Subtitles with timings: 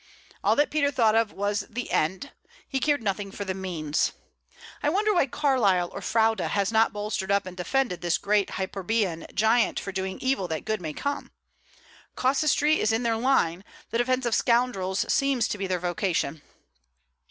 [0.43, 2.31] All that Peter thought of was the end;
[2.67, 4.13] he cared nothing for the means.
[4.81, 9.27] I wonder why Carlyle or Froude has not bolstered up and defended this great hyperborean
[9.35, 11.29] giant for doing evil that good may come.
[12.17, 16.41] Casuistry is in their line; the defence of scoundrels seems to be their vocation.